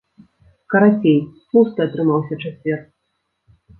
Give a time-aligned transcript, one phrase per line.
[0.75, 1.19] Карацей,
[1.51, 2.79] тлусты атрымаўся чацвер!